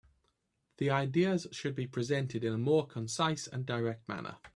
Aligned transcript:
The 0.77 0.89
ideas 0.89 1.45
should 1.51 1.75
be 1.75 1.85
presented 1.85 2.43
in 2.43 2.53
a 2.53 2.57
more 2.57 2.87
concise 2.87 3.45
and 3.45 3.67
direct 3.67 4.09
manner. 4.09 4.39